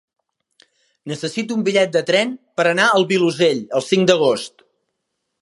Necessito 1.11 1.57
un 1.57 1.65
bitllet 1.67 1.91
de 1.97 2.03
tren 2.07 2.33
per 2.61 2.67
anar 2.71 2.89
al 2.95 3.07
Vilosell 3.13 3.63
el 3.81 3.87
cinc 3.91 4.11
d'agost. 4.13 4.67